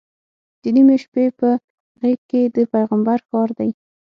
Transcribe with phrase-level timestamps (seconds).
[0.61, 1.49] د نیمې شپې په
[2.01, 3.69] غېږ کې د پیغمبر ښار دی.